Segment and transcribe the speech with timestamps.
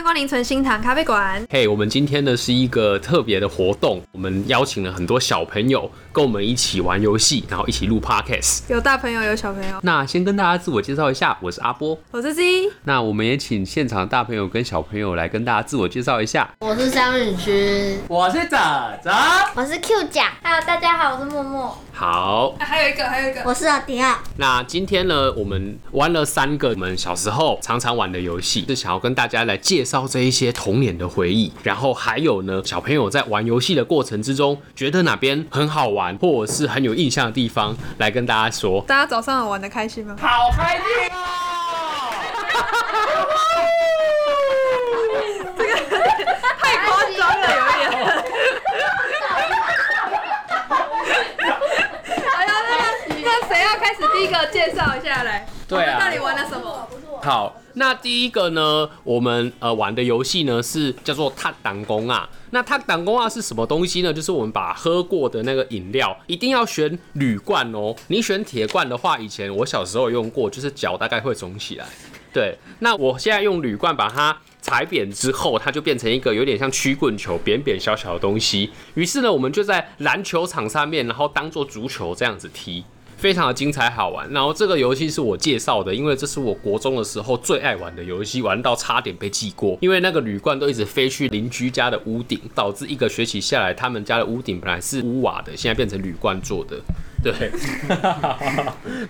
[0.00, 1.46] 迎光临存心堂咖啡馆。
[1.50, 8.62] 嘿，hey, 我们今天呢是一个特别的活动，我们邀请了很多小朋友跟我们一起玩游戏，然后一起录 podcast。
[8.68, 9.78] 有大朋友，有小朋友。
[9.82, 12.42] 那先跟大家自我介绍一下，我是阿波，我是 Z。
[12.84, 16.48] 那我们也请现场的大朋友跟小朋友来跟大家自我介绍一下。
[16.60, 19.12] 我是张允君，我是仔仔，
[19.54, 20.32] 我是 Q 甲。
[20.42, 21.78] Hello，大家好，我是默默。
[22.00, 24.18] 好、啊，还有一个，还有一个，我是阿迪亚。
[24.38, 31.52] 那今天呢，我们玩了三个我们小时候常常玩的游戏，是想要跟大家来介绍这一些童年的回忆。
[31.62, 38.82] 然后还有呢，小朋友在玩游戏的过程之中，觉得哪边很好玩，或者是很有印象的地方，来跟大家说。
[38.88, 40.16] 大家早上玩的开心吗？
[40.18, 41.20] 好开心哦！
[45.54, 45.74] 这个
[46.58, 48.24] 太夸张了，有一点。
[53.80, 56.88] 开始第一个介绍一下来，对啊，到底玩了什么？
[57.22, 62.28] 好，那第一个呢，我们呃玩的游戏呢是叫做踏挡公啊。
[62.50, 64.12] 那塔挡公啊是什么东西呢？
[64.12, 67.94] 就是我们把喝过的那个饮料一定要选铝罐哦。
[68.08, 71.86] 你选铁罐的话，以前我小时候用过，就是脚大概会肿起来。
[72.32, 78.70] 对，那我现在用铝罐把它踩扁之后，它就变成一个有点像曲棍球，扁扁小小的东西。
[78.94, 82.84] 于是呢，我们就在篮球场上面，然后当做足球这样子踢。
[83.20, 96.80] 非常的精彩好玩，然后这个游戏是我介绍的，因为这是我国中的时候最爱玩的游戏，玩到差点被记过，因为那个铝罐都一直飞去邻居家的屋顶，导致一个学期下来，他们家的屋顶本来是屋瓦的，现在变成铝罐做的。
[97.22, 97.52] 对，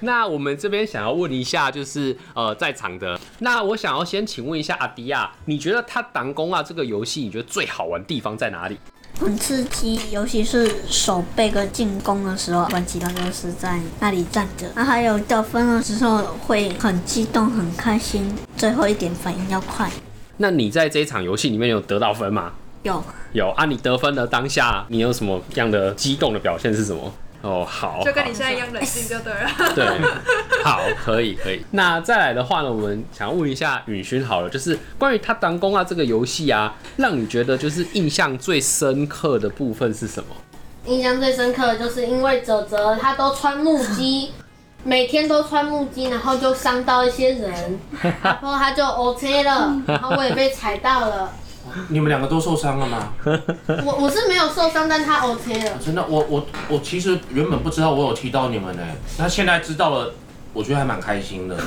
[0.01, 8.77] 那我们这边想要问一下，就是呃在场的，那我想要先请问一下阿迪亚，你觉得他弹弓啊这个游戏，你觉得最好玩的地方在哪里？
[9.19, 14.67] 很刺激，尤其是守备跟进攻的时候，玩吉他都是在那里站着。
[14.75, 19.91] 那还有得分的时候会很激动、很开心，最后一点反应要快。
[20.39, 22.53] 那你在这一场游戏里面有得到分吗？
[22.83, 23.67] 有，有啊！
[23.67, 27.13] 你得分的当下，你有什么样的激动的表现是什么？
[27.43, 29.51] 哦，好，就跟你现在一样冷静就对了。
[29.75, 29.87] 对，
[30.63, 31.65] 好，可以，可以。
[31.71, 40.37] 那再来的话呢，我们想要问一下允勋好了，就是关于他当公啊这个游戏啊，让你觉得就是印象最深刻的部分是什么？
[40.87, 44.31] 印象最深刻的就是因为泽泽他都穿木屐，
[44.85, 47.79] 每天都穿木屐，然后就伤到一些人，
[48.23, 51.33] 然后他就 OK 了，然后我也被踩到了。
[51.89, 53.13] 你们两个都受伤了吗？
[53.85, 55.79] 我我是没有受伤，但他 OK 了。
[55.85, 58.83] 真的，我我我其实原本不知道我有踢到你们呢，
[59.19, 60.13] 那现在知道了，
[60.53, 61.57] 我觉得还蛮开心的。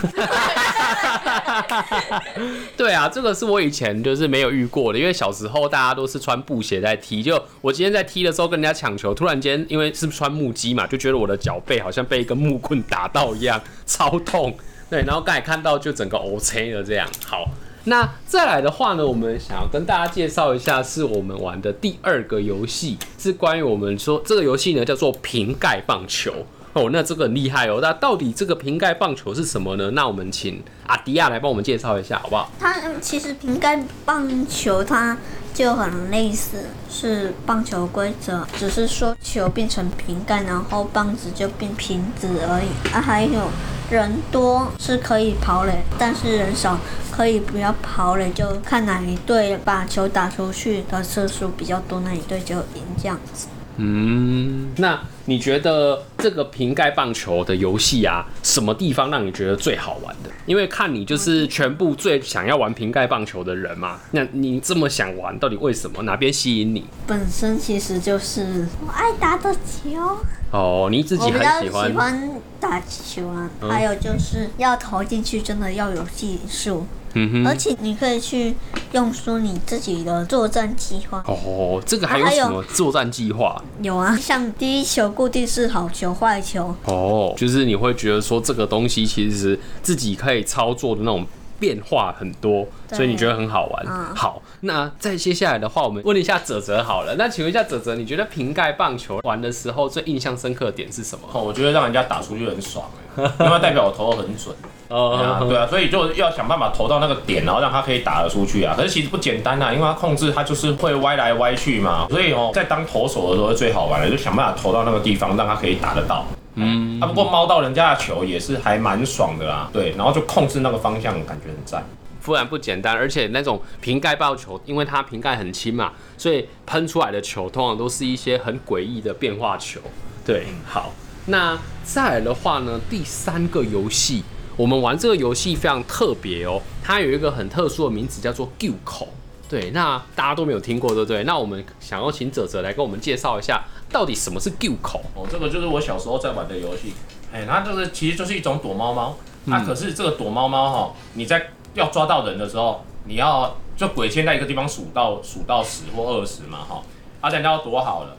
[2.75, 14.55] 对啊，这个是我以前就是没有遇过的，因为小时候大家都是穿布鞋在踢，就我今天在踢的时候跟人家抢球，突然间因为是穿木屐嘛，就觉得我的脚背好像被一根木棍打到一样，超痛。
[14.89, 17.45] 对，然后刚才看到就整个 OK 了这样，好。
[17.85, 26.31] 那再来的话呢，我们想要跟大家介绍一下，是我们玩的第二个游戏，是关于我们说这个游戏呢叫做瓶盖棒球
[26.71, 26.89] 哦。
[26.93, 27.79] 那这个很厉害哦。
[27.81, 29.91] 那到底这个瓶盖棒球是什么呢？
[29.91, 32.49] 那我们请阿迪亚来帮我们介绍一下，好不好？
[32.57, 35.17] 它其实瓶盖棒球它
[35.53, 42.93] 就很类似是棒球规则，只是说球变成瓶盖，然后棒子就变瓶子而已。
[42.93, 43.49] 啊，还有。
[43.91, 46.79] 人多是可以跑垒，但是人少
[47.11, 53.45] 可以不要跑垒，就看哪一队把球打出去的次数比较多，那一队就赢这样子。
[53.77, 60.29] 嗯，那你觉得这个瓶盖棒球的游戏啊，什么地方让你觉得最好玩的？
[60.45, 66.03] 因为看你就是全部最想要玩瓶盖棒球的人嘛，那你这么想玩，到底为什么？
[66.03, 66.85] 哪边吸引你？
[67.07, 70.17] 本身其实就是我爱打的球。
[70.51, 76.85] 哦，你自己很喜欢喜欢打球啊，嗯、还有就是要投进去，真的要有技术。
[77.13, 78.55] 嗯哼，而且你可以去
[78.91, 81.23] 用说你自己的作战计划。
[81.27, 83.61] 哦，这个还有什么作战计划？
[83.81, 86.75] 有啊，像第一球固定是好球坏球。
[86.85, 91.25] 哦，就是你会觉得说这个东西其实是自己可以操作的那种。
[91.59, 93.85] 变化很多，所以你觉得很好玩。
[93.87, 97.15] 嗯、好，那再接下来的话，我们问一下泽泽好了。
[97.17, 101.25] 那请问一下泽泽，你觉得瓶盖棒球玩的时候最印象深刻的点是什么？
[101.31, 102.85] 哦，我觉得让人家打出去很爽，
[103.15, 104.53] 因为代表我投的很准。
[104.93, 108.75] 哦，对啊，所以就要想办法投到那个点，然后让他可以打得出去啊。
[108.77, 116.25] 可是其实不简单啊，因为他控制他就是会歪来歪去嘛，所以哦，在当投手的时候是最好玩的，就想办法投到那个地方，让他可以打得到。
[116.55, 121.83] 嗯，啊，不过猫到人家的球也是还蛮爽的啦，对，然后就控制那个方向，感觉很赞。
[122.23, 129.81] 不然不简单，而且那种瓶盖爆球，因为它瓶盖很轻嘛，所以喷出来的球通常都是一些很诡异的变化球。
[130.25, 130.93] 对，好，
[131.25, 134.23] 那再来的话呢，第三个游戏
[134.55, 139.07] 我们玩这个游戏非常特别哦，它有一个很特殊的名字叫做 “Q 口”。
[139.49, 141.23] 对，那大家都没有听过，对不对？
[141.25, 145.01] 那我们想要请哲哲来跟我们介绍一下，到底什么是 Q 口？
[145.15, 146.93] 哦，这个就是我小时候在玩的游戏。
[147.31, 149.15] 哎，它就是其实就是一种躲猫猫。
[149.45, 156.81] 那、啊、可是这个躲猫猫哈，你在要抓到人的时候，你要就鬼先在一个地方数到数到十或二十嘛哈，
[157.21, 158.15] 啊，人家要躲好了。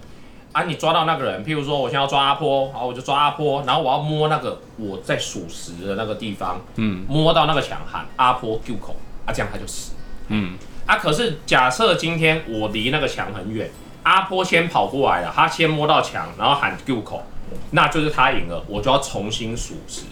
[0.55, 8.95] 啊，你抓到那个人，譬如说我现在要抓阿坡，好，我就抓阿坡，然后我要摸那个我在数十的那个地方，嗯，摸到那个墙喊阿坡 Q 口，
[9.27, 9.95] 啊，这样他就死，
[10.29, 10.57] 嗯，
[10.87, 13.69] 啊，可是假设今天我离那个墙很远，
[14.05, 17.25] 阿坡先跑过来了，他先摸到墙，然后喊 Q 口，
[17.73, 20.03] 那就是他赢了，我就要重新数十，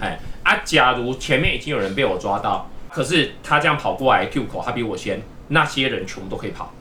[0.00, 6.72] 哎，啊，假如前面已经有人被我抓到，可是他这样跑过来 Q 口，他比我先，那些人全部都可以跑。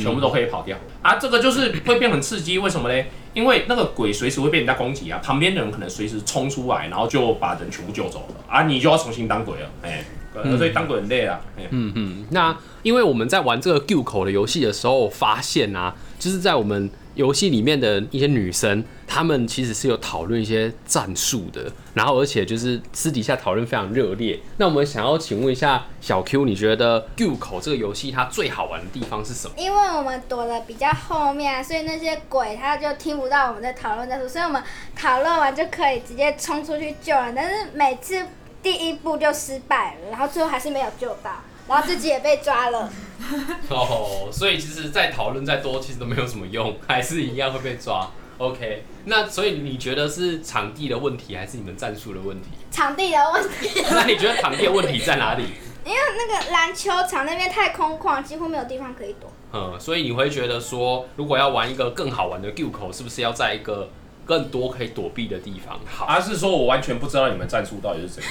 [0.00, 1.16] 全部都可以跑掉啊！
[1.16, 3.04] 这个就是会变很刺激，为什么呢？
[3.32, 8.64] 因为那个鬼随时会被人家攻击啊，旁边的人可能随时冲出来，然后就把人全部救走了啊！
[8.64, 10.04] 你就要重新当鬼了，哎、
[10.34, 11.40] 欸，所以当鬼很累啊。
[11.70, 16.90] 嗯嗯，那因为我们在玩这个 Q 口的游戏的时候，发现啊，就是在我们。
[17.18, 24.38] 游戏里面的一些女生，她们其实是有讨论一些战术的，然后而且就是私底下讨论非常热烈。
[24.58, 29.54] 那我们想要请问一下小 Q，你觉得 Q 口这个游戏它最好玩的地方是什么？
[29.56, 34.62] 因为我们躲得比较后面，所以那些鬼他就听不到我们在讨论战术，所以我们
[34.94, 37.34] 讨论完就可以直接冲出去救人。
[37.34, 38.24] 但是每次
[38.62, 41.32] 第一步就失败了，然后最后还是没有救到。
[41.68, 42.90] 然后自己也被抓了。
[43.68, 48.10] 哦，所以其实再讨论再多，其实都没有什么用，还是一样会被抓。
[48.38, 52.50] OK，那所以你觉得是场地的问题，还是你们战术的问题？
[52.70, 53.82] 场地的问题。
[53.90, 55.44] 那你觉得场地的问题在哪里？
[55.84, 59.30] 因为那个篮球场那边太空旷，几乎没有地方可以躲。
[59.52, 63.88] 嗯，所以你会觉得说，如果要玩一个更好玩的 Q 口，是不是要在一个
[64.28, 65.80] 更多可以躲避的地方？
[65.86, 68.30] 好，而是说我完全不知道你们战术到底是怎样？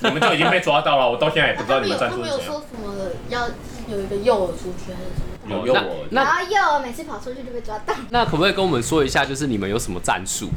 [0.02, 2.38] 你们就已经被抓到了，我到现在也不知道你们战术是怎样。
[2.38, 3.46] 他们有说什么，要
[3.94, 5.54] 有一个诱饵出去还是什么？
[5.54, 7.94] 有诱饵，然后诱饵每次跑出去就被抓到。
[8.08, 10.48] 那可不可以跟我们说一下，就是你们有什么战术？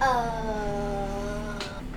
[0.00, 0.06] 呃，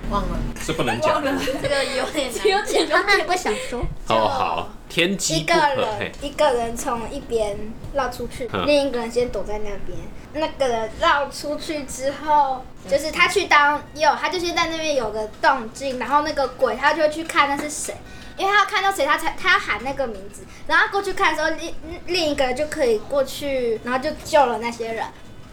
[0.08, 1.20] 忘了，是不能讲。
[1.20, 3.80] 这个有点难， 有点难，那你不想说？
[4.08, 4.68] 哦，好。
[4.88, 7.56] 天机一个人一个人从一边
[7.94, 9.98] 绕出去，另一个人先躲在那边。
[10.34, 17.94] 那个人绕出去之后，就是他去当右，他就先在那边有个动静，然后那个鬼他就会去看那是谁，
[18.36, 21.74] 因为他要看到谁，他才他要喊那个名字，然后过去看的时候，另
[22.06, 25.04] 另一个人就可以过去，然后就救了那些人。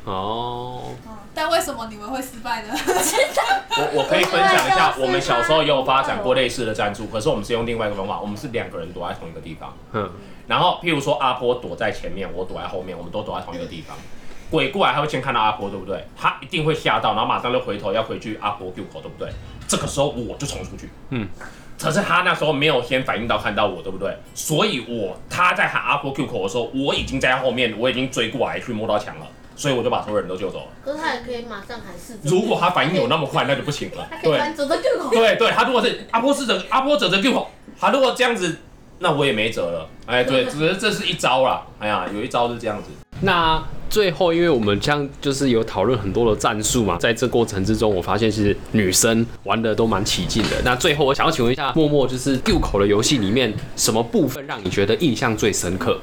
[0.05, 0.91] 哦。
[1.35, 2.73] 但为什么你们会失败呢？
[3.75, 9.73] 我我可以分享一下，我们小时候也有发展过类似的战术，可是我们是用另外一个方法，我们是两个人躲在同一个地方。
[9.94, 10.11] 嗯。
[10.45, 13.97] 然后，譬如说阿波躲在前面，我躲在后面，我们都躲在同一个地方。
[14.51, 16.05] 鬼过来，他会先看到阿波，对不对？
[16.15, 19.27] 他一定会吓到，然后马上就回头要回去阿波 Q 口，对不对？
[19.67, 20.89] 这个时候我就冲出去。
[21.09, 21.27] 嗯。
[21.79, 24.15] 可是他那时候没有先反应到看到我，对不对？
[24.35, 29.25] 所以我他在喊阿波 Q 口的时候，我已经在后面，我已经追过来去摸到墙了。
[29.63, 30.65] 所以我就把所有人都救走了。
[30.83, 32.19] 可是他也可以马上喊四。
[32.24, 34.06] 如果他反应有那么快，那就不行了。
[34.21, 34.38] 对。
[35.10, 37.21] 对对，他如果是阿波是者阿波者的
[37.80, 38.57] 他如果这样子，
[39.00, 39.88] 那我也没辙了。
[40.06, 41.65] 哎，对，只是这是一招啦。
[41.80, 42.89] 哎呀，有一招是这样子。
[43.21, 50.62] 那最后，因为我们这样就是有讨论很多的战术嘛，在这过程之中，我发现其实女生玩的都蛮起劲的。
[50.65, 56.01] 那最后，我想要请问一下默默，就是 Q 口的游戏里面，什么部分让你觉得印象最深刻？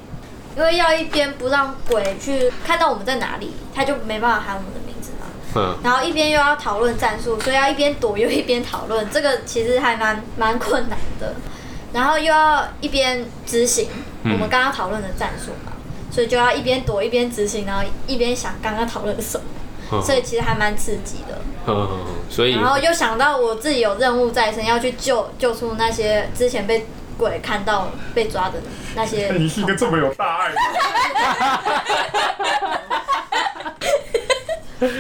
[0.61, 5.27] 因为要一边不让鬼去看到我们在哪里，他就没办法喊我们的名字嘛。
[5.57, 5.79] 嗯。
[5.83, 11.35] 然后一边又要讨论战术，所以要一边躲又一边讨论，这个其实还蛮蛮困难的。
[11.95, 13.89] 然后又要一边执行
[14.25, 19.47] 我们刚刚讨论的战术嘛，嗯、所以就要一边躲一边执行，然后一边想刚刚讨论什么，
[19.93, 21.39] 嗯、所以其实还蛮刺激的。
[21.67, 21.89] 嗯，
[22.29, 22.53] 所以。
[22.53, 26.87] 然后又想到我自己有任务在身，要去救救出那些之前被。
[27.17, 28.61] 鬼看到被抓的
[28.95, 30.57] 那些， 你是一个这么有大爱的。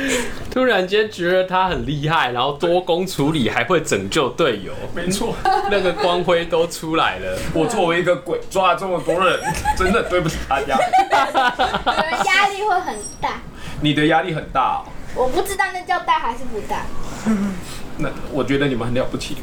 [0.51, 4.75] 突然间觉得他很厉害，然后多功处理，还会拯救队友。
[4.95, 5.35] 没错，
[5.71, 7.39] 那个光辉都出来了。
[7.55, 9.41] 我作为一个鬼，抓了这么多人，
[9.79, 10.77] 真的对不起大家。
[12.27, 13.41] 压力会很大。
[13.81, 14.85] 你的压力很大哦。
[15.15, 16.85] 我不知道那叫大还是不大。
[17.97, 19.39] 那我觉得你们很了不起。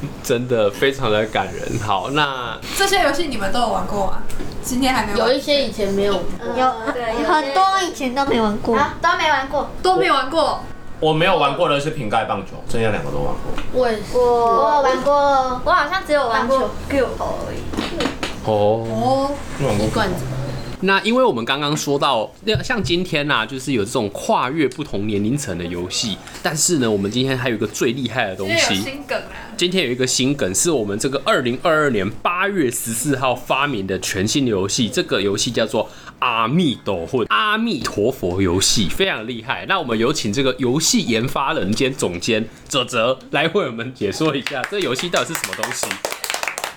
[0.22, 1.78] 真的非常的感人。
[1.80, 4.18] 好，那这些游戏你们都有玩过吗？
[4.62, 5.28] 今天还没玩。
[5.28, 10.60] 有一些以前没有，有对，很多以前都没玩过，啊都没玩过，都没玩过。
[11.00, 13.62] 我没有玩过的是瓶盖棒球，剩下两个都玩过。
[13.72, 17.58] 我也是，我有玩过，我好像只有玩过 Q 口而已。
[18.44, 19.30] 哦哦，
[19.80, 20.24] 一罐子。
[20.80, 28.76] 那因为我们刚刚说到，那像今天呐、啊，就是有这种跨越不同年龄层的游戏，但是呢，我们今天还有一个最厉害的东西。
[28.76, 29.54] 新梗啊！
[29.56, 34.88] 今天有一个新梗，是我们这个二零二二年八月十四号发明的全新的游戏。
[34.88, 39.66] 这个游戏叫做阿弥陀佛，阿弥陀佛游戏，非常厉害。
[39.68, 45.86] 那我们有请这个游戏研发人兼总监泽泽来为我们解说一下，这个游戏到底是什么东西？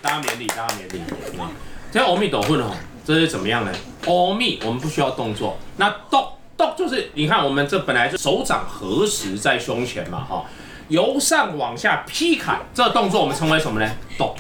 [0.02, 1.00] 大家免礼，大家免礼。
[1.40, 1.52] 啊，
[1.92, 2.72] 这阿弥陀佛哦，
[3.04, 3.72] 这是怎么样呢？
[4.08, 5.58] 阿弥，我们不需要动作。
[5.76, 10.46] 那动动就是，你看我们这本来是手掌合十在胸前嘛，哈，
[10.88, 13.92] 由上往下劈砍，这动作我们称为什么呢？
[14.18, 14.34] 动。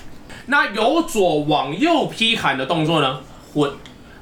[0.45, 3.19] 那由左往右劈砍的动作呢？
[3.53, 3.69] 混。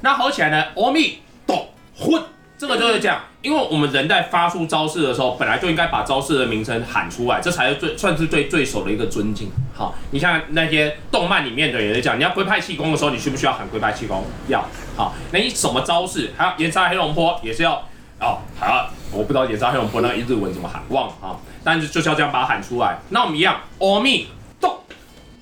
[0.01, 0.65] 那合起来呢？
[0.75, 2.23] 阿弥陀混。
[2.57, 9.49] 这个就是这样，因为我们人在发出招式的时候，本来就应该把招式的名称喊出来，这才是最算是对对手的一个尊敬。
[9.73, 14.25] 好，你像那些动漫里面的人也是讲，你要龟派气功的时候，你需不需要喊龟派气功？
[14.49, 14.67] 要。
[14.97, 16.33] 好，那你什么招式？
[16.37, 17.75] 还有炎杀黑龙波也是要
[18.19, 18.39] 哦。
[18.59, 21.39] 好，我不知道炎杀黑龙波那个日文怎么喊，忘了啊。
[21.63, 22.99] 但是就是要这样把它喊出来。
[23.07, 24.27] 那我们一样，阿弥
[24.59, 24.83] 陀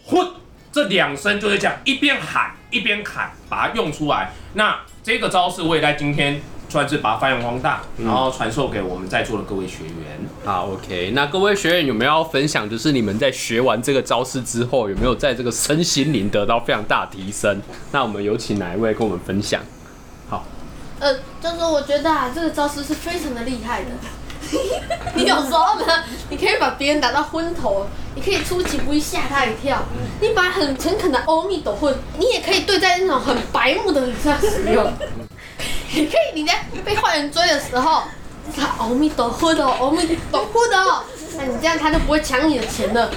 [0.06, 0.28] 荤，
[0.72, 4.32] 这两声就是这样，一边喊一边砍，把它用出来。
[4.54, 6.40] 那这个招式我也在今天。
[6.70, 10.20] 算是把它发扬光大，然后传授给我们在座的各位学员。
[10.44, 11.12] 好，OK。
[11.16, 12.70] 那各位学员有没有要分享？
[12.70, 17.62] 就是你们在学完这个招式之后，有没有在这个身心灵得到非常大的提升？
[17.92, 19.62] 那我们有请哪一位跟我们分享？
[20.30, 20.44] 好，
[21.00, 23.90] 呃，就是我觉得啊，这个招式是非常的厉害的。
[25.16, 29.84] 你有时候呢，你可以把别人打到昏头，你可以出其不意吓他一跳。
[30.22, 34.90] 你把很诚恳的阿弥陀佛，你也可以对在那种很白目的人上使用。
[35.94, 38.04] 你可以，你在被坏人追的时候，
[38.56, 40.76] 他阿弥陀佛的，阿弥陀佛的，
[41.38, 43.10] 那你这样他就不会抢你的钱了。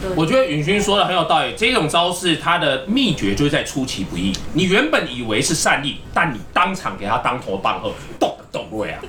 [0.00, 1.54] 对，我觉得允勋说的很有道理。
[1.56, 4.30] 这种招式它的秘诀就是在出其不意。
[4.52, 9.00] 你原本以为是善意，但你当场给他当头棒喝，动动位啊。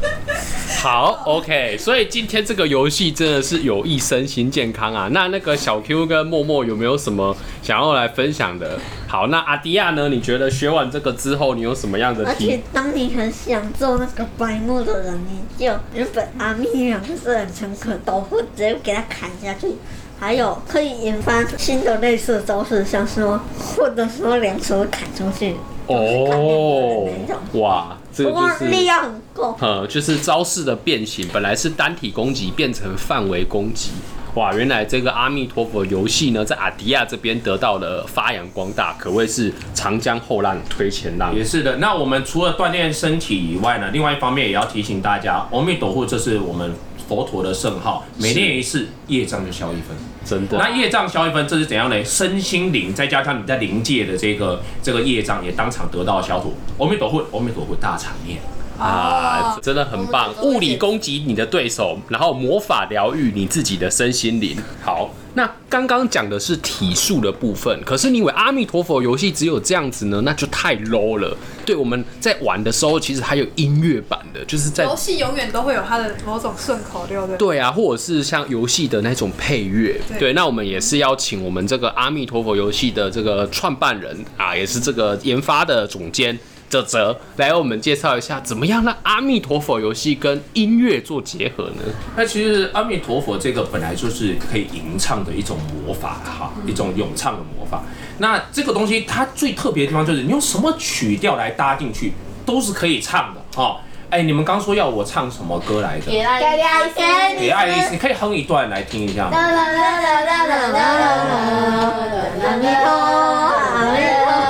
[0.78, 5.08] 好，OK，所以今天这个游戏真的是有益身心健康啊。
[5.10, 8.78] 那那个小 Q 跟默默有没有什么想要来分享的？
[9.08, 10.08] 好，那阿迪亚呢？
[10.08, 12.46] 你觉得学完这个之后，你有什么样的体？
[12.46, 19.74] 而且当你很想做那个白目的人，你就日本阿弥两个是很诚恳，都会直接给他砍下去。
[20.18, 25.56] 还有可以研发新的类似的招式，像说或者说两手砍出去。
[25.88, 27.08] 哦，
[27.54, 29.56] 哇，这个就是力量很够。
[29.60, 33.90] 呃，就是招式的变形，本来是单体攻击变成范围攻击。
[34.34, 41.34] 哇，原来这个阿弥陀佛游戏呢，在阿迪亚这边得到了发扬光大，可谓是长江后浪推前浪。
[41.34, 46.74] 也是的，那我们除了锻炼身体以外呢，另外一方面也要提醒大家，阿弥陀佛，这是我们
[47.08, 49.96] 佛陀的圣号，每念一次，业障就消一分。
[50.26, 52.04] 真的，那业障消一分，这是怎样呢？
[52.04, 56.54] 身心灵再加上你在灵界的这个这个业障，也当场得到消除。
[56.78, 58.38] 阿弥陀佛，阿弥陀佛，大场面
[58.78, 60.34] 啊，真的很棒！
[60.42, 64.56] 物理攻击你的对手，然后魔法疗愈你自己的身心灵。
[64.82, 65.10] 好。
[65.36, 70.18] 那刚刚讲的是体术的部分，可是你以为阿弥陀佛游戏只有这样子呢？
[70.22, 71.36] 那就太 low 了。
[71.66, 77.36] 对，我们在玩的时候，其实还有音乐版的，就是在游戏永远都会有它的某种顺口溜的。
[77.36, 80.00] 对啊，或者是像游戏的那种配乐。
[80.18, 86.38] 对，那我们也是邀请我们这个阿弥陀佛游戏的这个创办人啊，也是这个研发的总监。
[86.68, 91.82] 哲哲来我们介绍一下，怎么样让阿弥陀佛游戏跟音乐做结合呢？
[92.16, 97.82] 那其实阿弥陀佛这个本来就是可以吟唱的一种魔法哈，一种咏唱的魔法。
[98.18, 102.12] 那这个东西它最特别的地方就是，你用什么曲调来搭进去
[102.44, 103.80] 都是可以唱的哈。
[104.08, 106.10] 哎，你们刚说要我唱什么歌来着？
[106.10, 106.62] 给爱丽
[106.94, 109.36] 丝，给爱丽丝，你可以哼一段来听一下吗？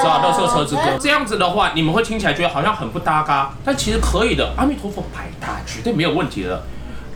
[0.07, 4.53] 知道《乐色车之歌》这样子的话，你们会听起来觉得好像很不搭嘎，但其实可以的。
[4.57, 6.63] 阿弥陀佛，百搭，绝对没有问题的。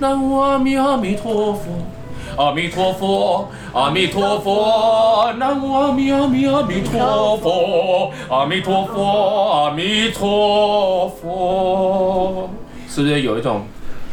[0.00, 1.86] 南无阿弥阿弥陀佛，
[2.36, 12.50] 阿弥陀佛，阿弥陀佛，南无阿弥阿弥阿弥陀佛，阿弥陀佛，阿弥陀佛，
[12.88, 13.66] 是不是有一种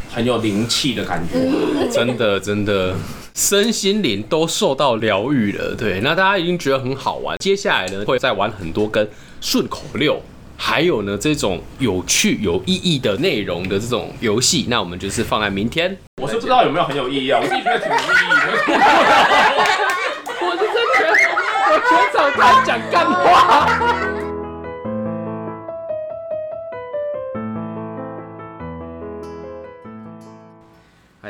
[0.08, 1.90] 很有灵气的感觉？
[1.90, 2.94] 真的，真的。
[3.38, 7.36] 身心灵都受到疗愈了，对，那大家已经觉得很好玩。
[7.38, 9.08] 接下来呢，会再玩很多跟
[9.40, 10.20] 顺口溜，
[10.56, 14.66] 还有呢这种有趣有意义的内容的这种游戏。
[14.68, 15.96] 那我们就是放在明天。
[16.20, 18.74] 我是不知道有没有很有意义啊，我自己觉得挺有意义的。
[20.40, 21.12] 我是真觉得
[21.70, 24.17] 我全场在讲干话。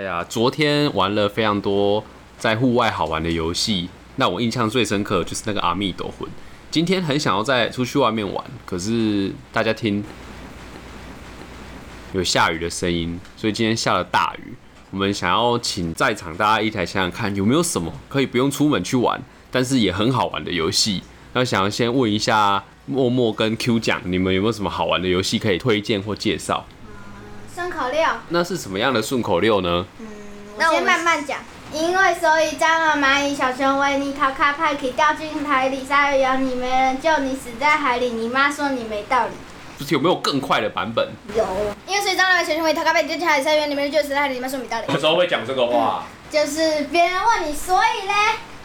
[0.09, 2.03] 哎呀，昨天玩了非常多
[2.39, 6.27] 在户外好玩的游戏，那我印象最深刻的就是那个阿弥陀魂。
[6.71, 10.03] 今天很想要再出去外面玩，可是大家听
[12.15, 14.55] 有下雨的声音，所以今天下了大雨。
[14.91, 21.03] 我们想要请在场大家一起来想想看，有没有什么可以不用出门去玩，但是也很好玩的游戏。
[21.35, 26.65] 那想要先问一下默默跟 Q 酱，你们有没有什么好玩的游戏可以推荐或介绍？
[27.59, 28.01] 顺口溜。
[28.29, 29.85] 那是什么样的顺口溜呢？
[29.99, 30.07] 嗯，
[30.57, 31.41] 我先慢慢讲。
[31.73, 38.11] 因为所以，蟑螂、蚂蚁、小熊维尼、逃卡派克掉进海里，鲨鱼咬你，没人救你，死在海里。
[38.11, 39.33] 你妈说你没道理。
[39.89, 41.09] 有没有更快的版本？
[41.35, 41.45] 有。
[41.85, 44.35] 因为所以，蟑螂、小熊维尼、逃卡派克掉进海里，鲨鱼咬你，没人救你，死在海里。
[44.35, 44.87] 你妈说没道理。
[44.87, 46.05] 什么时候会讲这个话？
[46.31, 48.15] 就是别人问你，所以嘞，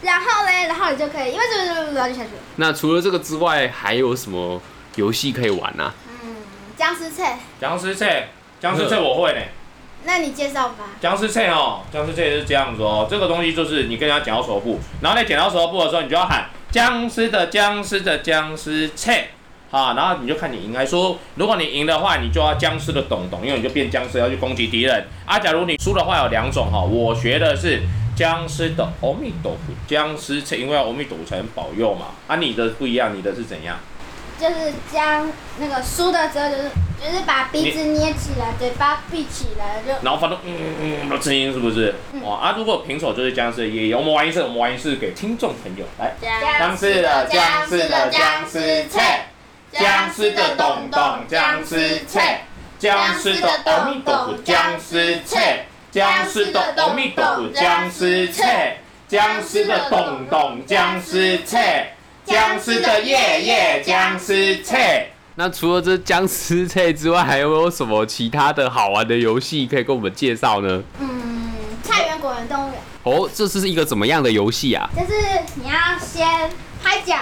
[0.04, 2.42] 然后嘞，然后你就可以，因为这个就就下去了。
[2.58, 4.62] 那除了这个之外，还有什么
[4.98, 5.92] 游戏可以玩呢？
[6.24, 6.36] 嗯，
[6.78, 7.40] 僵尸菜。
[7.60, 8.30] 僵尸菜，
[8.64, 9.42] 僵尸菜我会呢。
[10.06, 10.92] 那你介绍吧。
[11.02, 19.32] 僵尸菜哦，僵尸菜是这样子哦，这个东西就是你跟人家剪刀石头布，然后你剪刀石头布的时候，你就要喊僵尸的僵尸的僵尸菜，
[19.70, 21.18] 啊，然后你就看你赢还输。
[21.36, 25.08] 如果你赢的话，你就要僵尸的咚咚，因为你就变僵尸要去攻击敌人。
[25.26, 27.82] 啊，假如你输的话有两种哈，我学的是
[28.16, 32.06] 僵尸的阿弥陀佛，僵尸菜，因为阿弥陀佛才能保佑嘛。
[32.28, 33.78] 啊，你的不一样，你的是怎样？
[34.44, 36.64] 就是将那个输的时候，就是
[37.02, 41.96] 就是把鼻子捏起来，嘴巴闭起来，就然后发出嗯嗯的声音，是不是？
[42.12, 42.56] 嗯、哇啊！
[42.58, 43.96] 如果平手就是僵尸的爷爷。
[43.96, 46.14] 我们玩一次，我们玩一次给听众朋友来。
[46.22, 49.28] 僵尸的僵尸的僵尸菜，
[49.72, 52.46] 僵尸的咚咚僵尸菜，
[52.78, 61.93] 僵尸的阿弥陀佛僵尸菜，僵尸的阿弥陀佛僵尸菜，僵尸的咚咚僵尸菜。
[62.26, 65.08] 僵尸的夜夜僵尸菜。
[65.36, 70.84] 那除了这僵尸菜之外，还有没有什么其他的好玩的游戏可以跟我们介绍呢？
[71.00, 71.52] 嗯，
[71.82, 72.80] 菜园果园动物园。
[73.04, 74.90] 哦，这是一个怎么样的游戏啊？
[74.96, 75.14] 就是
[75.56, 76.50] 你要先
[76.84, 77.18] 拍脚，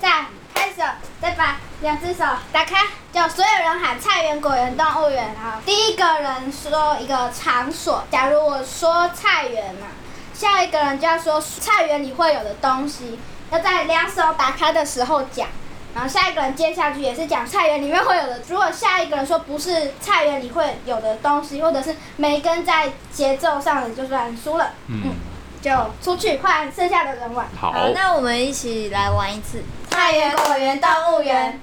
[0.00, 0.84] 再拍手，
[1.20, 2.76] 再把两只手打开，
[3.12, 5.34] 叫所有人喊菜园果园动物园。
[5.34, 9.88] 然后第一个人说一个场所，假如我说菜园嘛，
[10.32, 13.18] 下一个人就要说菜园里会有的东西。
[13.50, 15.48] 要在两手打开的时候讲，
[15.94, 18.40] 然后下一个人接下去也是讲菜园里面会有的。
[18.48, 24.72] 如果下一个人说不是菜园里会有的东西，或者是没跟在节奏上的，就算输了。
[24.86, 25.14] 嗯，嗯，
[25.62, 25.70] 就
[26.02, 27.46] 出去换剩下的人玩。
[27.58, 29.62] 好，好，那我们一起来玩一次。
[29.90, 31.60] 菜园果园动物园。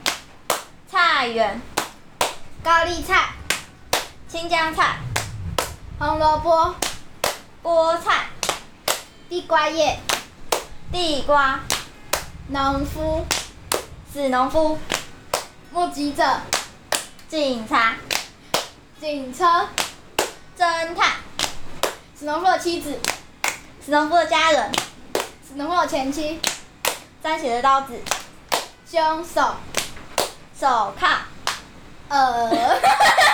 [0.91, 1.61] 菜园。
[2.63, 3.29] 高丽菜。
[4.27, 4.97] 青江菜。
[5.99, 6.75] 红萝卜。
[7.63, 8.25] 菠菜。
[9.29, 9.99] 地瓜叶。
[10.91, 11.59] 地瓜。
[12.49, 13.25] 农夫，
[14.13, 14.77] 死农夫，
[15.71, 16.23] 目击者，
[17.27, 17.95] 警察，
[19.01, 19.67] 警车，
[20.55, 21.13] 侦探，
[22.13, 22.99] 死农夫的妻子，
[23.83, 24.71] 死农夫的家人，
[25.47, 26.39] 死农夫的前妻，
[27.23, 27.99] 沾血的刀子，
[28.87, 29.55] 凶手，
[30.59, 31.17] 手铐，
[32.09, 32.51] 呃，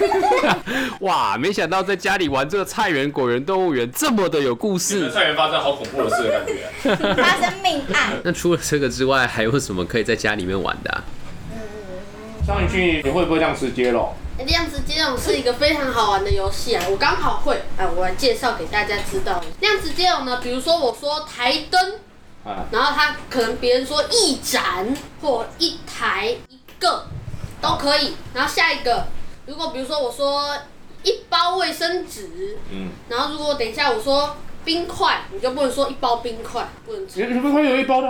[1.00, 5.10] 哇，没想到在家里玩这个菜园果园动物园这么的有故事。
[5.10, 6.66] 菜园发生好恐怖的事的感觉。
[7.22, 8.20] 发生命案。
[8.24, 11.04] 那除了这个之外，还有什么可以在家里面玩的、啊？
[11.52, 14.14] 嗯，上一句你会不会亮直接龙？
[14.46, 19.42] 量子接龙是一个非常好玩的游戏啊，我刚好会，哎，我来介绍给大家知道。
[19.60, 21.94] 量子接龙呢，比如说我说台灯，
[22.70, 27.04] 然后他可能别人说一盏或一台一个
[27.60, 29.06] 都可以，然后下一个。
[29.50, 30.56] 如果比如说我说
[31.02, 37.26] 一包卫生纸，嗯，然后如果等一下我说冰块，你就不能说一包冰块，不能吃。
[37.26, 38.08] 冰块有一包的，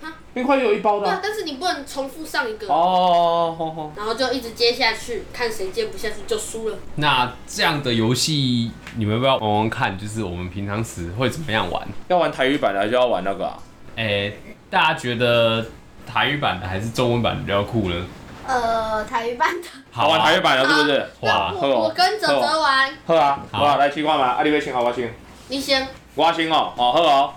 [0.00, 1.06] 啊，冰块有一包的。
[1.06, 2.66] 对啊，但是你不能重复上一个。
[2.68, 3.92] 哦，好好。
[3.94, 6.78] 然后就一直接下去，看谁接不下去就输了。
[6.94, 9.98] 那这样的游戏你们要不要玩玩看？
[9.98, 11.86] 就是我们平常时会怎么样玩？
[12.08, 13.58] 要玩台语版的还是要玩那个啊？
[13.96, 14.38] 哎、欸，
[14.70, 15.66] 大家觉得
[16.06, 18.06] 台语版的还是中文版的比较酷呢？
[18.46, 19.68] 呃，台语版的。
[19.92, 21.10] 好玩台语版的，是不是？
[21.20, 22.92] 哇，我跟泽泽玩。
[23.06, 25.14] 好啊，好啊，来，请看嘛，啊，你要先，好我先。
[25.48, 25.86] 你先。
[26.14, 27.34] 我先哦，哦，好哦。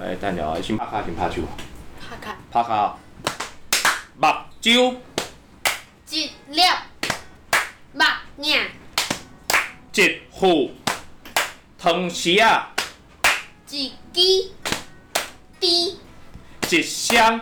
[0.00, 1.42] 来，等下，先拍卡，先拍手。
[2.00, 2.36] 拍卡。
[2.52, 2.96] 拍卡。
[4.18, 4.26] 目
[4.62, 4.96] 睭。
[6.10, 6.62] 一粒。
[7.92, 8.04] 目
[8.40, 8.60] 镜。
[9.94, 10.70] 一副。
[11.78, 12.70] 汤匙啊。
[13.70, 14.50] 一支。
[15.58, 15.98] 滴。
[16.70, 17.40] 一箱。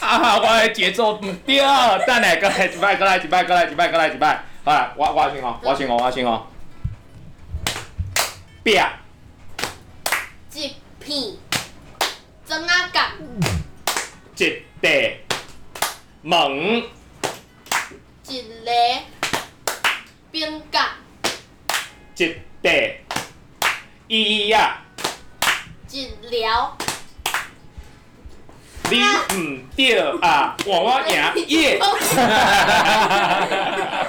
[0.00, 0.38] 啊！
[0.38, 1.58] 我的节奏唔对，
[2.06, 4.44] 等下，过来一摆，过来一摆，过来一摆，过来一摆。
[4.64, 6.46] 好，我我先哦，我先哦，我先哦。
[8.62, 8.80] 壁。
[10.54, 11.36] 一片。
[12.46, 13.12] 砖啊甲。
[14.36, 15.18] 一块。
[16.22, 16.82] 门。
[18.26, 18.70] 一个。
[20.30, 20.88] 冰甲。
[22.16, 23.00] 一块。
[29.76, 29.90] 医药。
[29.90, 30.12] 一疗。
[30.12, 31.14] 你唔对啊，我我赢
[31.48, 31.78] 耶！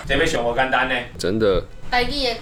[0.08, 1.64] 这边想我简单呢，真的。
[1.90, 2.36] 台语的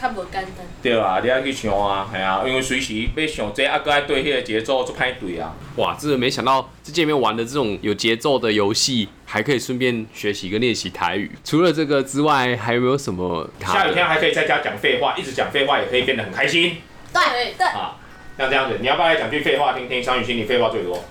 [0.00, 0.66] 较无简单。
[0.82, 5.54] 对啊，你要去唱啊，系啊，因为随时要想这啊，搁爱对迄个节奏就歹对啊。
[5.76, 11.30] 哇，真的没想到这界面玩的这种有节奏的游戏，还可以顺便学习跟练习台语。
[11.44, 13.48] 除了这个之外，还有没有什么？
[13.60, 16.78] 下雨天还可以在家讲废话，一直讲废话也可以变得很开心。
[17.12, 17.66] 对对。
[17.66, 17.96] 啊，
[18.36, 20.02] 像这样子，你要不要来讲句废话听听？
[20.02, 21.02] 张雨欣，你废话最多。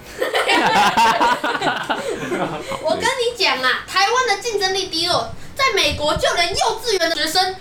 [2.84, 7.56] 我跟你讲啊，台湾的竞争力低落，在美国就连幼稚园的学生。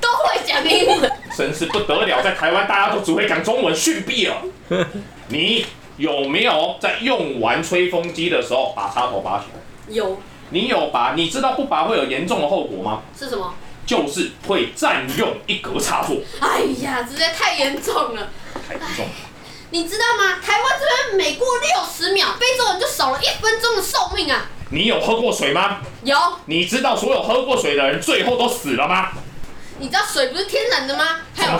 [0.00, 2.22] 都会讲英文，真是不得了！
[2.22, 4.36] 在台湾大家都只会讲中文，逊毙了。
[5.28, 5.64] 你
[5.96, 9.60] 有没有在用完吹风机的时候把插头拔起来？
[9.94, 10.20] 有。
[10.50, 11.14] 你有拔？
[11.14, 13.00] 你知道不拔会有严重的后果吗？
[13.18, 13.54] 是什么？
[13.86, 16.18] 就是会占用一格插座。
[16.40, 18.28] 哎呀，实在太严重了。
[18.68, 19.10] 太严重了。
[19.74, 20.38] 你知道吗？
[20.40, 24.46] 台湾这边每过六十秒，非洲人就少了一分钟的寿命啊！
[24.70, 25.80] 你有喝过水吗？
[26.04, 26.16] 有。
[26.46, 29.08] 你知道所有喝过水的人最后都死了吗？
[29.80, 31.16] 你知道水不是天然的吗？
[31.34, 31.58] 还有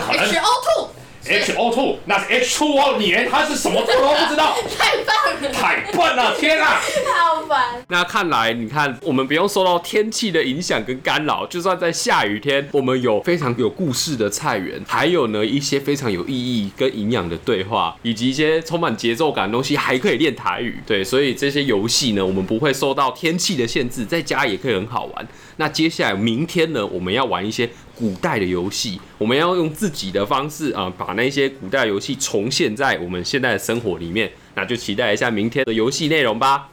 [1.25, 1.65] H2O。
[1.65, 4.55] H2O，那是 H2O，你连它是什么都不知道。
[4.77, 5.51] 太棒了！
[5.51, 6.35] 太笨了！
[6.39, 6.79] 天啊！
[7.15, 7.83] 好烦。
[7.87, 20.79] 那看来，你看，我们不用受到天气的影响跟干扰，就算在下雨天，我们有非常有故事的菜园，还有呢一些非常有意义跟营养的对话，以及一些充满节奏感的东西，还可以练台语。
[20.85, 25.27] 对，所以这些游戏呢，我们不会受到天气的限制，在家也可以很好玩。
[25.57, 34.31] 那接下来明天呢，我们要玩一些古代的游戏，我们要用自己的方式啊，把那些古代游戏重现在我们现在的生活里面。
[34.53, 36.71] 那就期待一下明天的游戏内容吧。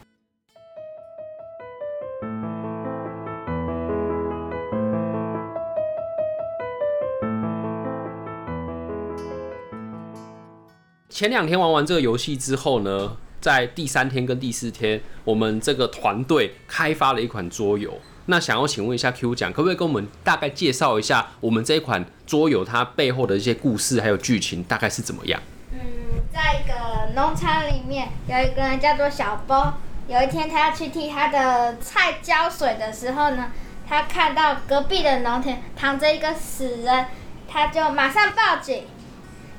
[11.09, 17.93] 前两天玩完这个游戏之后呢，在第三天跟第四天，我们这个团队开发了一款桌游。
[18.27, 25.41] 那想要请问一下 Q 讲，可不可以跟我们大概介绍一下我们这一款桌游它背后的一些故事还有剧情大概是怎么样？
[25.73, 25.79] 嗯，
[26.33, 29.73] 在一个农场里面，有一个人叫做小波。
[30.07, 33.51] 有一天，他要去替他的菜浇水的时候呢，
[33.87, 37.05] 他看到隔壁的农田躺着一个死人，
[37.47, 38.85] 他就马上报警。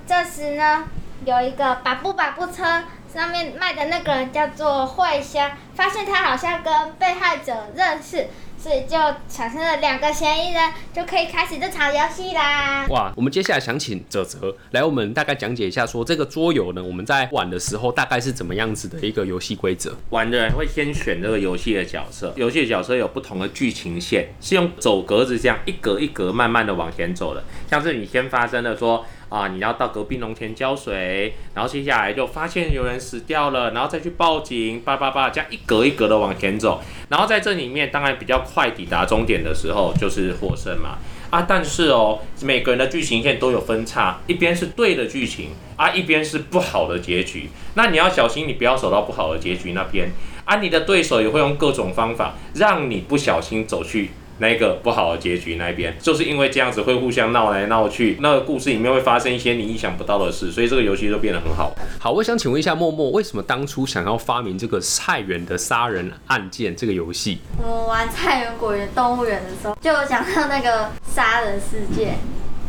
[0.07, 0.85] 这时呢，
[1.25, 8.29] 有一个把布把布车上面卖的那个人叫做慧香，发现他好像跟被害者认识。
[8.65, 8.97] 所以就
[9.29, 12.87] 产生了两个嫌疑人，就可以开始这场游戏啦。
[12.89, 19.95] 哇，我们接下来想请泽泽来我们大概讲解一下，说这个桌游呢，我们在玩的时候大概是怎么样子的一个游戏规则？
[20.09, 29.05] 玩的人会先选这个游戏的角色，游戏的角色有不同的剧情线，是用走格子这样一格一格慢慢的往前走的，像是你先发生的说。
[29.35, 40.99] 啊，你要到隔壁农田浇水，然后接下来就发现有人死掉了，然后再去报警，叭叭叭，这样一格一格的往前走，然后在这里面当然比较快抵达终点的时候就是获胜嘛。
[41.31, 47.51] 啊，但是哦，每个人的剧情线都有分叉，一边是对的剧情，啊，一边是不好的结局。
[47.75, 50.13] 那你要小心，你不要走到不好的结局那边，
[50.45, 54.11] 啊，你的对手也会用各种方法让你不小心走去。
[54.39, 61.73] 那个不好的结局那边，就是因为这样子会互相闹来闹去，那个故事里面会发生一些你意想不到的事，所以这个游戏就变得很好。
[62.01, 67.39] 好，我想请问一下默默，为什么当初想要发明这个菜园的杀人案件这个游戏？
[67.63, 72.17] 我玩菜园果园动物园的时候，就有讲到那个杀人事件，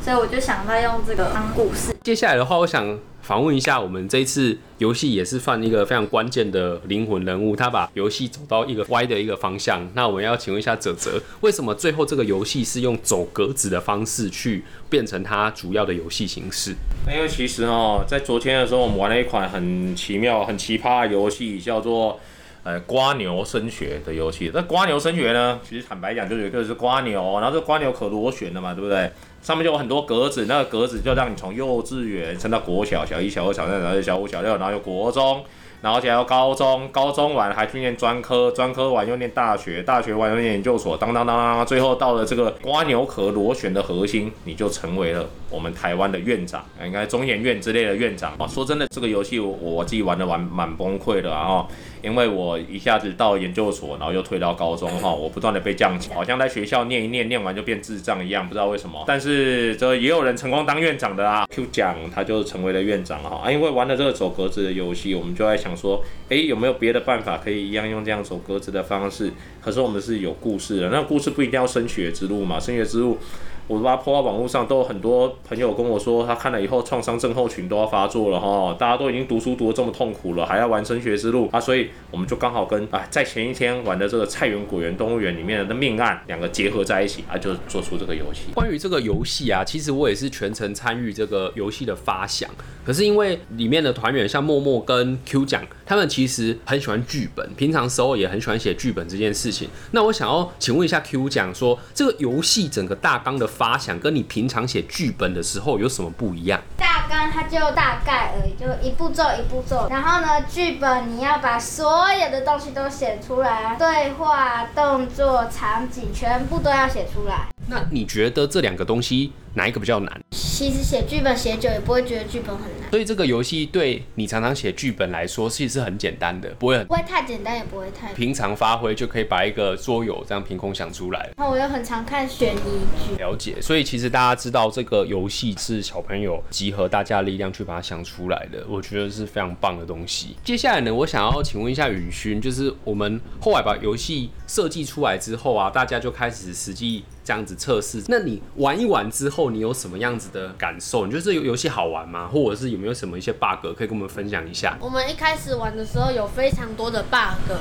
[0.04, 1.96] 所以我就想到用这个当故事。
[2.04, 2.98] 接下来的话，我想。
[3.26, 9.90] 访问一下，我们这一次游戏也是犯一个非常关键的灵魂人物，他把游戏走到一个歪的一个方向。
[9.96, 16.76] 那我们要请问一下泽泽，为什么最后这个游戏是用走格子的方式去变成它主要的游戏形式？
[17.12, 22.20] 因为其实哦，在昨天的时候，我们玩了一款很奇妙、很奇葩的游戏，叫做
[22.66, 24.52] 呃瓜牛升学的游戏。
[24.54, 29.10] 那瓜牛升学呢，其实坦白讲，就有一个是瓜牛，然后这瓜牛可螺旋的嘛，对不对？
[29.42, 35.46] 上面就有很多格子，那个格子就让你从幼稚园升到国小，小一、小二、小三、小四、小五、小六，然后有国中，
[35.86, 48.48] 然后接着高中，高中完还去念专科，专科完又念大学，大学完又念研究所，当当当当，最后到了这个蜗牛壳螺旋的核心，你就成为了我们台湾的院长，应该中研院之类的院长啊。
[48.48, 51.68] 说真的，这个游戏我我自己玩的玩蛮崩溃的啊。
[52.02, 59.04] 因为我一下子到研究所，然后又退到高中哈，我不断的被降级，好像在学校念一念，念完就变智障一样，不知道为什么。
[59.08, 69.32] 但是这也有人成功当院长的啊，Q 奖他就成为了院长哈啊，因为玩了这个走格子的游戏，我们就在想说，哎，有没有别的办法可以一样用这样走格子的方式？
[69.62, 73.18] 可是我们是有故事的，那故事不一定要升学之路嘛，升学之路。
[73.68, 88.52] 我把它泼到网络上，都有很多朋友跟我说，他看了以后创伤症候群都要发作了哈，大家都已经读书读得这么痛苦了，还要玩升学之路啊，所以我们就刚好跟啊在前一天玩的这个菜园果园动物园里面的命案两个结合在一起啊，就做出这个游戏。
[88.54, 92.50] 关于这个游戏啊，其实我也是全程参与这个游戏的发想，
[92.86, 95.62] 可是因为里面的团员像默默跟 Q 讲。
[95.86, 99.70] 他们其实很喜欢剧本，平常时候也很喜欢写剧本这件事情。
[99.92, 106.60] 那我想要请问一下 Q 讲说，这个游戏整个大纲的发想跟你平常写剧本的时候有什么不一样？
[106.76, 109.88] 大纲它就大概而已，就一步骤一步骤。
[109.90, 117.48] 然后呢，剧本你要把所有的东西都写出来，对话、动作、场景全部都要写出来。
[117.68, 120.22] 那你觉得这两个东西哪一个比较难？
[120.32, 122.85] 其实写剧本写久也不会觉得剧本很难。
[122.96, 131.30] 所以这个游戏对你常常写剧本来说其实是很简单的不会很不会太简单也不会太平常发挥就可以把一个桌游这样凭空想出来。
[131.36, 132.60] 那我又很常看悬疑
[133.06, 133.18] 剧。
[133.18, 140.38] 了解所以其实大家知道这个游戏是小朋友集合大家力量去把它想出来的我觉得是非常棒的东西。
[140.46, 148.02] 接下来呢我想要请问一下雨勋就是我们后来把游戏设计出来之后啊大家就开始实际这样子测试。
[148.08, 151.06] 那你玩一玩之后你有什么样子的感受？
[151.06, 152.28] 你觉得这游游戏好玩吗？
[152.28, 154.78] 或者是有有什么一些 bug 可以跟我们分享一下？
[154.80, 157.52] 我们一开始玩的时候有非常多的 bug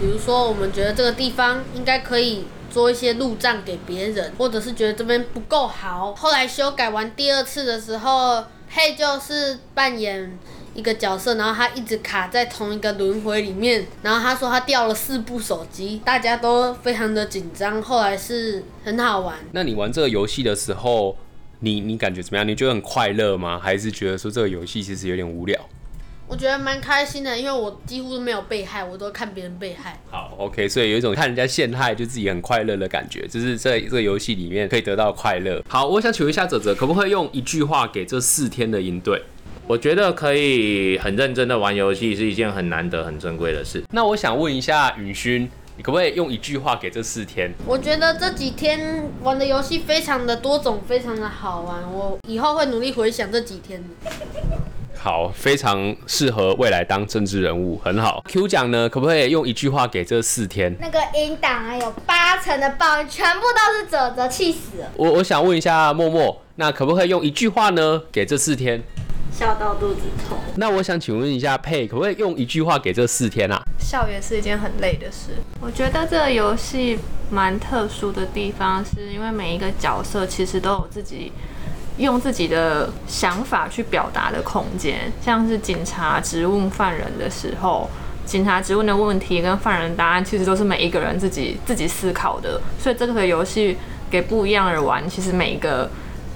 [0.00, 6.14] 比如说我们觉得这个地方应该可以做一些路障给别人或者是觉得这边不够好。
[6.14, 10.38] 后来修改完第二次的时候配就是扮演
[10.72, 19.36] 一个角色然后他一直卡在同一个轮回里面然后他说他掉了四部手机大家都非常的紧张后来是很好玩。
[19.52, 21.16] 那你玩这个游戏的时候
[21.60, 22.46] 你你感觉怎么样？
[22.46, 23.58] 你觉得很快乐吗？
[23.58, 25.58] 还是觉得说这个游戏其实有点无聊？
[26.26, 30.00] 我觉得蛮开心的因为我几乎都没有被害我都看别人被害。
[30.08, 35.60] 好 ok 所以有一种看人家陷害就自己很快乐的感觉就是在这个游戏里面可以得到快乐。
[35.68, 39.20] 好我想请问一下哲哲可不可以用一句话给这四天的应对？
[39.66, 43.82] 我觉得可以很认真的玩游戏是一件很难得很珍贵的事。
[43.90, 45.48] 那我想问一下雨勋
[45.82, 47.52] 可不可以用一句话给这四天？
[47.66, 51.92] 我觉得这几天玩的游戏非常的多种，非常的好玩。
[51.92, 53.82] 我以后会努力回想这几天。
[55.02, 58.22] 好，非常适合未来当政治人物，很好。
[58.28, 58.86] Q 奖呢？
[58.86, 60.76] 可不可以用一句话给这四天？
[60.78, 64.90] 那个英党还有八成的报怨，全部都是褶褶，气死了。
[64.96, 68.02] 我我想问一下默默，那可不可以用一句话呢？
[68.12, 68.82] 给这四天？
[69.32, 70.38] 笑到肚子痛。
[70.56, 73.62] 那我想请问一下佩，可不可以用一句话给这四天啊？
[73.78, 75.30] 校园是一件很累的事。
[75.60, 76.98] 我觉得这个游戏
[77.30, 81.32] 蛮特殊的地方，是因为每一个角色其实都有自己
[81.96, 85.12] 用自己的想法去表达的空间。
[85.20, 87.88] 像是警察质问犯人的时候，
[88.24, 92.60] 警察质问的问题跟犯人答案其实都是每一个人自己自己思考的。
[92.78, 93.76] 所以这个游戏
[94.10, 95.90] 给不一样的人玩，其实每一个。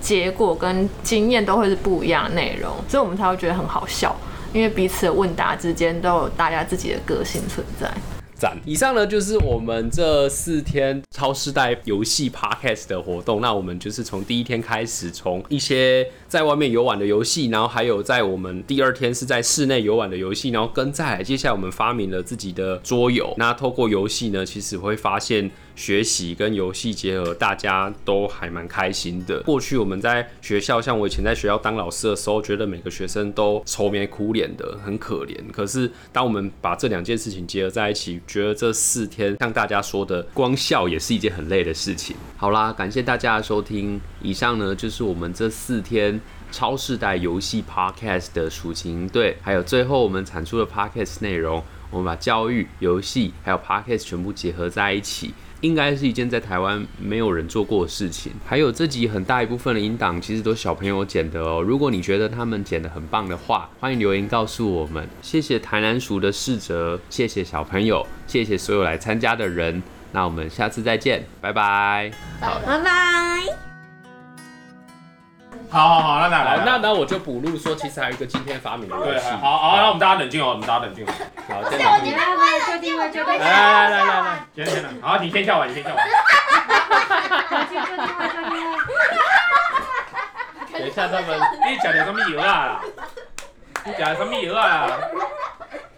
[0.05, 4.15] 结果跟经验都会是不一样的内容，所以我们才会觉得很好笑，
[4.53, 7.91] 因为彼此的问答之间都有大家自己的个性存在。
[8.37, 8.55] 赞！
[8.67, 13.41] 以上呢就是我们这四天超时代游戏 podcast 的活动。
[13.41, 23.33] 那我们就是从第一天开始，从一些在外面游玩的游戏，然后还有在我们第二天是在室内游玩的游戏，然后跟在接下来我们发明了自己的桌游。
[23.39, 25.51] 那透过游戏呢，其实会发现。
[25.77, 29.41] 学习跟游戏结合，大家都还蛮开心的。
[29.43, 35.37] 过去我们在学校，像我以前在学校当老师的时候，觉得每个学生都愁眉苦脸的，很可怜。
[35.53, 42.17] 可是当我们把这两件事情结合在一起，觉得这四天像大家说的，光笑也是一件很累的事情。
[42.37, 44.01] 好啦，感谢大家的收听。
[44.23, 46.21] 以上呢就是我们这四天。
[46.53, 51.61] 超世代游戏 Podcast 的暑期营队，还有最后我们产出的 Podcast 内容，
[51.91, 55.35] 我们把教育、游戏还有 Podcast 全部结合在一起。
[55.65, 58.31] 应该是一件在台湾没有人做过的事情。
[58.45, 61.63] 还有这集很大一部分的音档，其实都小朋友剪的哦。
[61.63, 65.09] 如果你觉得他们剪的很棒的话，欢迎留言告诉我们。
[65.23, 69.83] 谢谢台南鼠的世哲，谢谢小朋友，谢谢所有来参加的人。
[70.13, 73.74] 那我们下次再见，拜拜，拜拜。
[75.75, 79.27] 好好好，那来来，那那我就补录说，其实还有一个今天发明的游戏。
[79.27, 81.11] 对，好好，那我们大家冷静哦，我们大家冷静哦。
[81.49, 82.23] 好，先来，先来，
[82.79, 86.07] 先来，先来，来来来来，先来，好，你先跳完，你先跳完。
[90.73, 92.81] 等一下，他们你讲的什么油啊？
[93.85, 94.87] 你讲的什么油啊？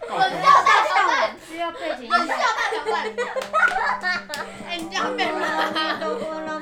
[0.09, 0.27] 我笑
[0.65, 0.97] 大笑
[1.47, 2.15] 需要背景音乐。
[2.17, 2.33] 我笑
[4.01, 6.56] 大笑哎，你这样被骂了。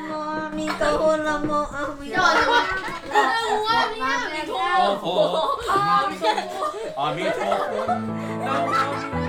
[0.78, 4.56] 떠올라 뭐 아무 야, 나 우한이야 미토.
[4.56, 5.58] 어, 어.
[5.70, 6.28] 아 미토.
[6.96, 7.40] 아 미토.